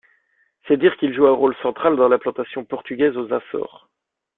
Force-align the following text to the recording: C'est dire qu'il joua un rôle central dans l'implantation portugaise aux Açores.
C'est 0.67 0.77
dire 0.77 0.97
qu'il 0.97 1.13
joua 1.13 1.29
un 1.29 1.33
rôle 1.33 1.55
central 1.61 1.95
dans 1.95 2.07
l'implantation 2.07 2.65
portugaise 2.65 3.15
aux 3.17 3.31
Açores. 3.31 3.87